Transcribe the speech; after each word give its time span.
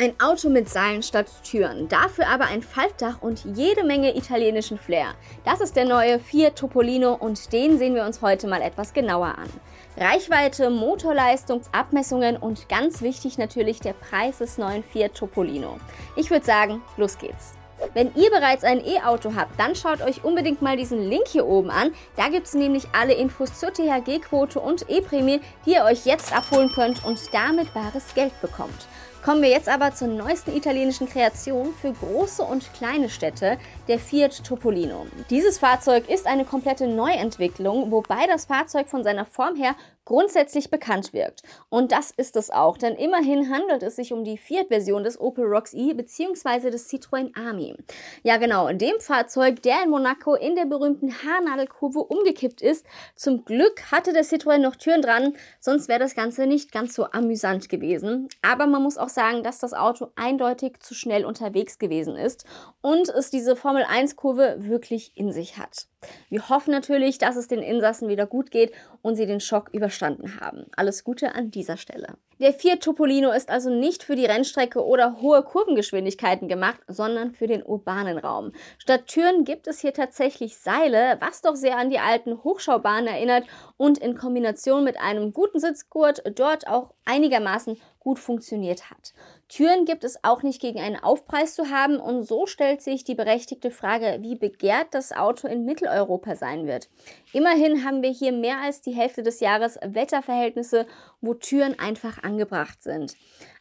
Ein 0.00 0.14
Auto 0.20 0.48
mit 0.48 0.68
Seilen 0.68 1.02
statt 1.02 1.26
Türen, 1.42 1.88
dafür 1.88 2.28
aber 2.28 2.44
ein 2.44 2.62
Faltdach 2.62 3.20
und 3.20 3.44
jede 3.56 3.82
Menge 3.82 4.16
italienischen 4.16 4.78
Flair. 4.78 5.16
Das 5.44 5.60
ist 5.60 5.74
der 5.74 5.86
neue 5.86 6.20
Fiat 6.20 6.54
Topolino 6.54 7.14
und 7.14 7.52
den 7.52 7.78
sehen 7.78 7.96
wir 7.96 8.04
uns 8.04 8.22
heute 8.22 8.46
mal 8.46 8.62
etwas 8.62 8.92
genauer 8.92 9.34
an. 9.36 9.48
Reichweite, 9.96 10.70
Motorleistung, 10.70 11.62
Abmessungen 11.72 12.36
und 12.36 12.68
ganz 12.68 13.02
wichtig 13.02 13.38
natürlich 13.38 13.80
der 13.80 13.94
Preis 13.94 14.38
des 14.38 14.56
neuen 14.56 14.84
Fiat 14.84 15.14
Topolino. 15.14 15.80
Ich 16.14 16.30
würde 16.30 16.46
sagen, 16.46 16.80
los 16.96 17.18
geht's. 17.18 17.54
Wenn 17.92 18.14
ihr 18.14 18.30
bereits 18.30 18.62
ein 18.62 18.84
E-Auto 18.84 19.34
habt, 19.34 19.58
dann 19.58 19.74
schaut 19.74 20.00
euch 20.00 20.22
unbedingt 20.22 20.62
mal 20.62 20.76
diesen 20.76 21.08
Link 21.10 21.26
hier 21.26 21.46
oben 21.46 21.70
an. 21.70 21.92
Da 22.16 22.28
gibt 22.28 22.46
es 22.46 22.54
nämlich 22.54 22.86
alle 22.92 23.14
Infos 23.14 23.58
zur 23.58 23.72
THG-Quote 23.72 24.60
und 24.60 24.88
E-Prämie, 24.88 25.40
die 25.66 25.72
ihr 25.72 25.84
euch 25.84 26.06
jetzt 26.06 26.32
abholen 26.32 26.70
könnt 26.72 27.04
und 27.04 27.18
damit 27.32 27.74
bares 27.74 28.14
Geld 28.14 28.40
bekommt. 28.40 28.86
Kommen 29.24 29.42
wir 29.42 29.50
jetzt 29.50 29.68
aber 29.68 29.94
zur 29.94 30.08
neuesten 30.08 30.56
italienischen 30.56 31.08
Kreation 31.08 31.74
für 31.74 31.92
große 31.92 32.42
und 32.42 32.72
kleine 32.72 33.10
Städte, 33.10 33.58
der 33.88 33.98
Fiat 33.98 34.44
Topolino. 34.44 35.06
Dieses 35.28 35.58
Fahrzeug 35.58 36.08
ist 36.08 36.26
eine 36.26 36.44
komplette 36.44 36.86
Neuentwicklung, 36.86 37.90
wobei 37.90 38.26
das 38.28 38.46
Fahrzeug 38.46 38.88
von 38.88 39.02
seiner 39.02 39.26
Form 39.26 39.56
her 39.56 39.74
grundsätzlich 40.08 40.70
bekannt 40.70 41.12
wirkt. 41.12 41.42
Und 41.68 41.92
das 41.92 42.10
ist 42.12 42.34
es 42.36 42.48
auch, 42.48 42.78
denn 42.78 42.94
immerhin 42.94 43.50
handelt 43.50 43.82
es 43.82 43.96
sich 43.96 44.14
um 44.14 44.24
die 44.24 44.38
Fiat-Version 44.38 45.04
des 45.04 45.20
Opel 45.20 45.44
Rocks 45.44 45.74
E 45.74 45.92
bzw. 45.92 46.70
des 46.70 46.88
Citroën 46.90 47.36
Ami. 47.38 47.76
Ja 48.22 48.38
genau, 48.38 48.68
in 48.68 48.78
dem 48.78 48.98
Fahrzeug, 49.00 49.60
der 49.60 49.82
in 49.84 49.90
Monaco 49.90 50.34
in 50.34 50.56
der 50.56 50.64
berühmten 50.64 51.12
Haarnadelkurve 51.12 51.98
umgekippt 51.98 52.62
ist. 52.62 52.86
Zum 53.16 53.44
Glück 53.44 53.92
hatte 53.92 54.14
der 54.14 54.24
Citroën 54.24 54.56
noch 54.56 54.76
Türen 54.76 55.02
dran, 55.02 55.36
sonst 55.60 55.88
wäre 55.88 56.00
das 56.00 56.14
Ganze 56.14 56.46
nicht 56.46 56.72
ganz 56.72 56.94
so 56.94 57.04
amüsant 57.04 57.68
gewesen. 57.68 58.30
Aber 58.40 58.66
man 58.66 58.82
muss 58.82 58.96
auch 58.96 59.10
sagen, 59.10 59.42
dass 59.42 59.58
das 59.58 59.74
Auto 59.74 60.08
eindeutig 60.16 60.80
zu 60.80 60.94
schnell 60.94 61.26
unterwegs 61.26 61.78
gewesen 61.78 62.16
ist 62.16 62.46
und 62.80 63.10
es 63.10 63.28
diese 63.28 63.56
Formel 63.56 63.84
1 63.86 64.16
Kurve 64.16 64.56
wirklich 64.60 65.12
in 65.16 65.32
sich 65.32 65.58
hat. 65.58 65.86
Wir 66.28 66.48
hoffen 66.48 66.70
natürlich, 66.70 67.18
dass 67.18 67.36
es 67.36 67.48
den 67.48 67.62
Insassen 67.62 68.08
wieder 68.08 68.26
gut 68.26 68.50
geht 68.50 68.72
und 69.02 69.16
sie 69.16 69.26
den 69.26 69.40
Schock 69.40 69.70
überstanden 69.72 70.40
haben. 70.40 70.66
Alles 70.76 71.02
Gute 71.02 71.34
an 71.34 71.50
dieser 71.50 71.76
Stelle. 71.76 72.14
Der 72.40 72.52
Fiat 72.52 72.82
Topolino 72.82 73.32
ist 73.32 73.50
also 73.50 73.68
nicht 73.68 74.04
für 74.04 74.14
die 74.14 74.26
Rennstrecke 74.26 74.84
oder 74.84 75.20
hohe 75.20 75.42
Kurvengeschwindigkeiten 75.42 76.46
gemacht, 76.46 76.80
sondern 76.86 77.32
für 77.32 77.48
den 77.48 77.64
urbanen 77.64 78.16
Raum. 78.16 78.52
Statt 78.78 79.08
Türen 79.08 79.44
gibt 79.44 79.66
es 79.66 79.80
hier 79.80 79.92
tatsächlich 79.92 80.56
Seile, 80.58 81.16
was 81.18 81.42
doch 81.42 81.56
sehr 81.56 81.76
an 81.76 81.90
die 81.90 81.98
alten 81.98 82.44
Hochschaubahnen 82.44 83.08
erinnert 83.08 83.44
und 83.76 83.98
in 83.98 84.16
Kombination 84.16 84.84
mit 84.84 85.00
einem 85.00 85.32
guten 85.32 85.58
Sitzgurt 85.58 86.22
dort 86.36 86.68
auch 86.68 86.94
einigermaßen 87.06 87.76
gut 88.08 88.18
funktioniert 88.18 88.88
hat. 88.88 89.12
Türen 89.50 89.84
gibt 89.84 90.02
es 90.02 90.24
auch 90.24 90.42
nicht 90.42 90.62
gegen 90.62 90.80
einen 90.80 90.96
Aufpreis 90.96 91.54
zu 91.54 91.68
haben 91.68 92.00
und 92.00 92.22
so 92.22 92.46
stellt 92.46 92.80
sich 92.80 93.04
die 93.04 93.14
berechtigte 93.14 93.70
Frage, 93.70 94.20
wie 94.22 94.34
begehrt 94.34 94.86
das 94.92 95.12
Auto 95.12 95.46
in 95.46 95.66
Mitteleuropa 95.66 96.34
sein 96.34 96.66
wird. 96.66 96.88
Immerhin 97.34 97.84
haben 97.84 98.02
wir 98.02 98.08
hier 98.08 98.32
mehr 98.32 98.62
als 98.62 98.80
die 98.80 98.92
Hälfte 98.92 99.22
des 99.22 99.40
Jahres 99.40 99.78
Wetterverhältnisse, 99.84 100.86
wo 101.20 101.34
Türen 101.34 101.78
einfach 101.78 102.22
angebracht 102.22 102.82
sind. 102.82 103.14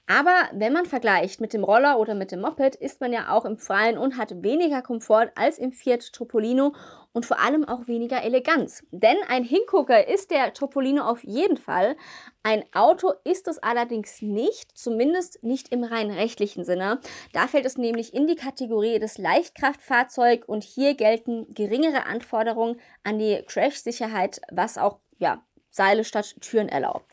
Aber 0.10 0.50
wenn 0.54 0.72
man 0.72 0.86
vergleicht 0.86 1.42
mit 1.42 1.52
dem 1.52 1.66
Roller 1.66 2.00
oder 2.00 2.16
mit 2.16 2.32
dem 2.32 2.40
Moped, 2.40 2.76
ist 2.76 3.02
man 3.02 3.12
ja 3.12 3.30
auch 3.30 3.44
im 3.44 3.58
Freien 3.58 3.98
und 3.98 4.18
hat 4.18 4.42
weniger 4.42 4.82
Komfort 4.82 5.32
als 5.36 5.58
im 5.58 5.74
Fiat 5.74 6.14
Topolino 6.14 6.74
und 7.12 7.26
vor 7.26 7.42
allem 7.42 7.68
auch 7.68 7.88
weniger 7.88 8.24
Eleganz. 8.24 8.86
Denn 8.92 9.18
ein 9.28 9.44
Hingucker 9.44 10.08
ist 10.08 10.32
der 10.32 10.54
Topolino 10.54 11.04
auf 11.04 11.26
jeden 11.26 11.58
Fall. 11.58 11.98
Ein 12.42 12.64
Auto 12.74 13.12
ist 13.26 13.50
es 13.50 13.58
allerdings 13.58 14.22
nicht, 14.22 14.78
zumindest 14.78 15.44
nicht 15.44 15.74
im 15.74 15.84
rein 15.84 16.10
rechtlichen 16.10 16.64
Sinne. 16.64 17.02
Da 17.34 17.48
fällt 17.48 17.66
es 17.66 17.78
nämlich 17.78 18.14
in 18.14 18.28
die 18.28 18.36
Kategorie 18.36 19.00
des 19.00 19.18
Leichtkraftfahrzeug 19.18 20.46
und 20.48 20.64
hier 20.64 20.96
gelten 20.96 21.54
geringere 21.54 22.06
Anforderungen 22.06 22.80
an 23.04 23.20
die 23.20 23.44
Crash-Sicherheit, 23.46 24.40
was 24.52 24.78
auch 24.78 25.00
ja, 25.18 25.44
Seile 25.70 26.06
statt 26.06 26.36
Türen 26.40 26.70
erlaubt. 26.70 27.12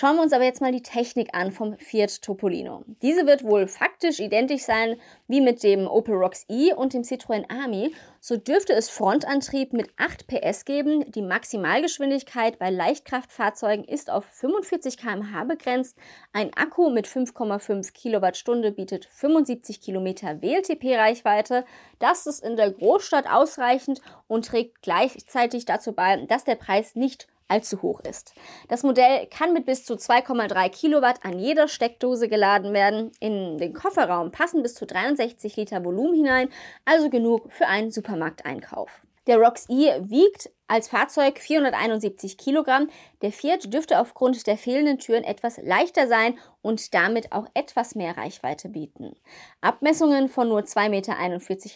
Schauen 0.00 0.14
wir 0.14 0.22
uns 0.22 0.32
aber 0.32 0.44
jetzt 0.44 0.60
mal 0.60 0.70
die 0.70 0.84
Technik 0.84 1.30
an 1.32 1.50
vom 1.50 1.76
Fiat 1.76 2.22
Topolino. 2.22 2.84
Diese 3.02 3.26
wird 3.26 3.42
wohl 3.42 3.66
faktisch 3.66 4.20
identisch 4.20 4.62
sein 4.62 4.94
wie 5.26 5.40
mit 5.40 5.64
dem 5.64 5.88
Opel 5.88 6.14
Rocks 6.14 6.44
E 6.48 6.72
und 6.72 6.94
dem 6.94 7.02
Citroën 7.02 7.50
Ami. 7.50 7.92
So 8.20 8.36
dürfte 8.36 8.74
es 8.74 8.88
Frontantrieb 8.90 9.72
mit 9.72 9.90
8 9.96 10.28
PS 10.28 10.64
geben. 10.64 11.10
Die 11.10 11.22
Maximalgeschwindigkeit 11.22 12.60
bei 12.60 12.70
Leichtkraftfahrzeugen 12.70 13.84
ist 13.84 14.08
auf 14.08 14.24
45 14.24 14.98
km/h 14.98 15.42
begrenzt. 15.42 15.96
Ein 16.32 16.54
Akku 16.54 16.90
mit 16.90 17.08
5,5 17.08 17.92
Kilowattstunde 17.92 18.70
bietet 18.70 19.06
75 19.06 19.80
Kilometer 19.80 20.40
WLTP-Reichweite. 20.40 21.64
Das 21.98 22.28
ist 22.28 22.44
in 22.44 22.54
der 22.54 22.70
Großstadt 22.70 23.28
ausreichend 23.28 24.00
und 24.28 24.46
trägt 24.46 24.80
gleichzeitig 24.80 25.64
dazu 25.64 25.92
bei, 25.92 26.24
dass 26.26 26.44
der 26.44 26.54
Preis 26.54 26.94
nicht 26.94 27.26
allzu 27.48 27.82
hoch 27.82 28.00
ist. 28.00 28.34
Das 28.68 28.82
Modell 28.82 29.26
kann 29.26 29.52
mit 29.52 29.66
bis 29.66 29.84
zu 29.84 29.94
2,3 29.94 30.68
Kilowatt 30.68 31.24
an 31.24 31.38
jeder 31.38 31.66
Steckdose 31.66 32.28
geladen 32.28 32.72
werden. 32.72 33.10
In 33.20 33.58
den 33.58 33.72
Kofferraum 33.72 34.30
passen 34.30 34.62
bis 34.62 34.74
zu 34.74 34.86
63 34.86 35.56
Liter 35.56 35.84
Volumen 35.84 36.14
hinein, 36.14 36.48
also 36.84 37.10
genug 37.10 37.52
für 37.52 37.66
einen 37.66 37.90
Supermarkteinkauf. 37.90 39.02
Der 39.28 39.38
Rox 39.38 39.66
E 39.68 39.92
wiegt 40.04 40.50
als 40.68 40.88
Fahrzeug 40.88 41.38
471 41.38 42.38
Kilogramm. 42.38 42.88
Der 43.20 43.30
Fiat 43.30 43.74
dürfte 43.74 44.00
aufgrund 44.00 44.46
der 44.46 44.56
fehlenden 44.56 44.98
Türen 44.98 45.22
etwas 45.22 45.58
leichter 45.62 46.08
sein 46.08 46.38
und 46.62 46.94
damit 46.94 47.30
auch 47.30 47.44
etwas 47.52 47.94
mehr 47.94 48.16
Reichweite 48.16 48.70
bieten. 48.70 49.14
Abmessungen 49.60 50.30
von 50.30 50.48
nur 50.48 50.60
2,41 50.60 50.88
Meter 50.88 51.14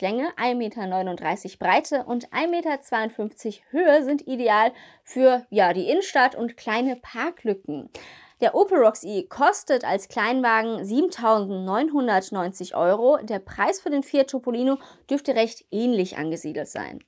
Länge, 0.01 0.31
1,39 0.39 0.55
Meter 0.55 1.59
Breite 1.59 2.05
und 2.05 2.31
1,52 2.31 2.49
Meter 2.49 2.79
Höhe 3.69 4.03
sind 4.03 4.27
ideal 4.27 4.73
für 5.05 5.47
ja, 5.51 5.75
die 5.75 5.91
Innenstadt 5.91 6.35
und 6.35 6.57
kleine 6.57 6.97
Parklücken. 6.97 7.91
Der 8.41 8.55
Opel 8.55 8.79
Rocks 8.79 9.05
E 9.05 9.25
kostet 9.25 9.85
als 9.85 10.09
Kleinwagen 10.09 10.83
7.990 10.83 12.75
Euro. 12.75 13.19
Der 13.23 13.41
Preis 13.41 13.79
für 13.79 13.91
den 13.91 14.03
Fiat 14.03 14.31
Topolino 14.31 14.79
dürfte 15.11 15.35
recht 15.35 15.67
ähnlich 15.71 16.17
angesiedelt 16.17 16.69
sein. 16.69 17.05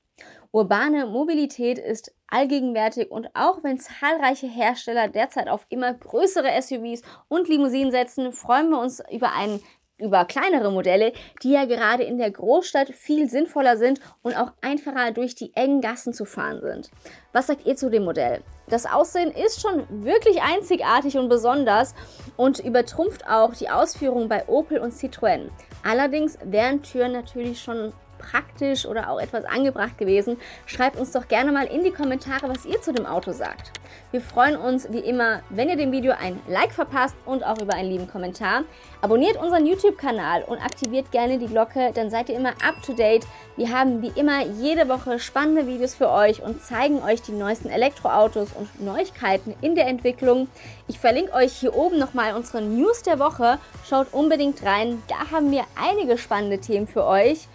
Urbane 0.53 1.07
Mobilität 1.07 1.79
ist 1.79 2.15
allgegenwärtig 2.29 3.11
und 3.11 3.29
auch 3.35 3.65
wenn 3.65 3.81
zahlreiche 3.81 4.47
Hersteller 4.47 5.09
derzeit 5.09 5.49
auf 5.49 5.67
immer 5.69 5.93
größere 5.93 6.51
SUVs 6.63 7.03
und 7.27 7.49
Limousinen 7.49 7.91
setzen, 7.91 8.33
freuen 8.33 8.71
wir 8.71 8.79
uns 8.79 9.03
über 9.11 9.33
einen 9.33 9.61
über 9.97 10.25
kleinere 10.25 10.73
Modelle, 10.73 11.13
die 11.43 11.53
ja 11.53 11.67
gerade 11.67 12.03
in 12.03 12.19
der 12.19 12.31
Großstadt 12.31 12.91
viel 12.91 13.29
sinnvoller 13.29 13.77
sind 13.77 14.01
und 14.23 14.37
auch 14.37 14.53
einfacher 14.61 15.13
durch 15.13 15.35
die 15.35 15.55
engen 15.55 15.81
Gassen 15.81 16.13
zu 16.13 16.25
fahren 16.25 16.61
sind. 16.61 16.91
Was 17.33 17.47
sagt 17.47 17.65
ihr 17.65 17.77
zu 17.77 17.91
dem 17.91 18.05
Modell? 18.05 18.43
Das 18.69 18.87
Aussehen 18.87 19.31
ist 19.31 19.61
schon 19.61 19.87
wirklich 20.05 20.43
einzigartig 20.43 21.17
und 21.17 21.29
besonders 21.29 21.95
und 22.37 22.59
übertrumpft 22.59 23.29
auch 23.29 23.55
die 23.55 23.71
Ausführung 23.71 24.29
bei 24.29 24.49
Opel 24.49 24.79
und 24.79 24.93
Citroën. 24.93 25.49
Allerdings 25.85 26.39
wären 26.45 26.83
Türen 26.83 27.13
natürlich 27.13 27.61
schon 27.61 27.93
praktisch 28.19 28.87
oder 28.87 29.11
auch 29.11 29.21
etwas 29.21 29.45
angebracht 29.45 29.99
gewesen? 29.99 30.37
Schreibt 30.67 30.97
uns 30.97 31.13
doch 31.13 31.29
gerne 31.29 31.53
mal 31.53 31.67
in 31.67 31.83
die 31.83 31.91
Kommentare, 31.91 32.49
was 32.49 32.65
ihr 32.65 32.81
zu 32.81 32.93
dem 32.93 33.07
Auto 33.07 33.33
sagt. 33.33 33.73
Wir 34.11 34.21
freuen 34.21 34.57
uns 34.57 34.93
wie 34.93 35.01
immer, 35.01 35.41
wenn 35.51 35.69
ihr 35.69 35.77
dem 35.77 35.91
Video 35.91 36.13
ein 36.13 36.39
Like 36.47 36.73
verpasst 36.73 37.17
und 37.27 37.45
auch 37.45 37.61
über 37.61 37.75
einen 37.75 37.91
lieben 37.91 38.09
Kommentar. 38.09 38.63
Abonniert 39.01 39.37
unseren 39.37 39.67
YouTube-Kanal 39.67 40.45
und 40.45 40.59
aktiviert 40.59 41.11
gerne 41.11 41.39
die 41.39 41.49
Glocke, 41.49 41.91
dann 41.93 42.11
seid 42.11 42.29
ihr 42.29 42.37
immer 42.37 42.51
up 42.51 42.81
to 42.87 42.93
date. 42.93 43.27
Wir 43.57 43.71
haben 43.71 44.03
wie 44.03 44.13
immer 44.19 44.45
jede 44.47 44.89
Woche 44.89 45.19
spannende 45.19 45.67
Videos 45.67 45.95
für 45.95 46.11
euch 46.11 46.43
und 46.43 46.63
zeigen 46.63 47.03
euch 47.03 47.23
die 47.23 47.33
neuesten 47.33 47.69
Elektroautos 47.69 48.51
und 48.55 48.81
Neuigkeiten 48.81 49.55
in 49.61 49.75
der 49.75 49.89
Entwicklung. 49.89 50.49
Ich 50.87 51.01
verlinke 51.01 51.33
euch 51.33 51.53
hier 51.53 51.75
oben 51.75 51.99
nochmal 51.99 52.35
unsere 52.35 52.63
News 52.63 53.03
der 53.03 53.19
Woche. 53.19 53.59
Schaut 53.85 54.13
unbedingt 54.13 54.63
rein, 54.65 55.03
da 55.09 55.33
haben 55.33 55.51
wir 55.51 55.65
einige 55.75 56.19
spannende 56.19 56.59
Themen 56.59 56.87
für 56.87 57.05
euch. 57.05 57.49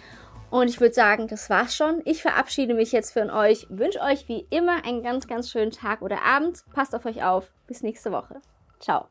Und 0.50 0.68
ich 0.68 0.80
würde 0.80 0.94
sagen, 0.94 1.28
das 1.28 1.48
war's 1.48 1.76
schon. 1.76 2.02
Ich 2.04 2.22
verabschiede 2.22 2.74
mich 2.74 2.92
jetzt 2.92 3.12
von 3.12 3.30
euch, 3.30 3.66
wünsche 3.70 4.00
euch 4.00 4.28
wie 4.28 4.46
immer 4.50 4.84
einen 4.84 5.02
ganz, 5.02 5.28
ganz 5.28 5.50
schönen 5.50 5.70
Tag 5.70 6.02
oder 6.02 6.22
Abend. 6.22 6.64
Passt 6.72 6.94
auf 6.94 7.06
euch 7.06 7.22
auf. 7.22 7.52
Bis 7.66 7.82
nächste 7.82 8.10
Woche. 8.10 8.40
Ciao. 8.80 9.06